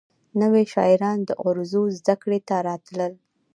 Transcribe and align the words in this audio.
نوي 0.41 0.63
شاعران 0.73 1.19
د 1.25 1.29
عروضو 1.43 1.83
زدکړې 1.97 2.39
ته 2.47 2.55
راتلل. 2.67 3.13